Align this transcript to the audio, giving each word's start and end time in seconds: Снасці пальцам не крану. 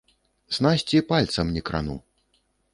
Снасці 0.57 1.03
пальцам 1.13 1.53
не 1.59 1.65
крану. 1.71 2.01